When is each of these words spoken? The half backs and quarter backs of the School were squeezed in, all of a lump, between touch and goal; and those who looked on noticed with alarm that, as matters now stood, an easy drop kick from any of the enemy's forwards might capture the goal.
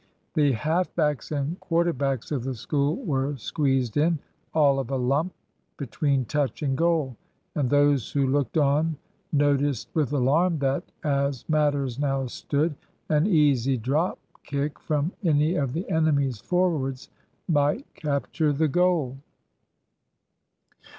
The 0.33 0.53
half 0.53 0.95
backs 0.95 1.31
and 1.31 1.59
quarter 1.59 1.93
backs 1.93 2.31
of 2.31 2.43
the 2.43 2.55
School 2.55 2.95
were 3.05 3.37
squeezed 3.37 3.97
in, 3.97 4.17
all 4.51 4.79
of 4.79 4.89
a 4.89 4.95
lump, 4.95 5.31
between 5.77 6.25
touch 6.25 6.63
and 6.63 6.75
goal; 6.75 7.15
and 7.53 7.69
those 7.69 8.11
who 8.11 8.25
looked 8.25 8.57
on 8.57 8.97
noticed 9.31 9.89
with 9.93 10.11
alarm 10.11 10.57
that, 10.57 10.91
as 11.03 11.47
matters 11.47 11.99
now 11.99 12.25
stood, 12.25 12.73
an 13.09 13.27
easy 13.27 13.77
drop 13.77 14.17
kick 14.43 14.79
from 14.79 15.11
any 15.23 15.53
of 15.53 15.71
the 15.71 15.87
enemy's 15.87 16.39
forwards 16.39 17.09
might 17.47 17.85
capture 17.93 18.51
the 18.51 18.67
goal. 18.67 19.17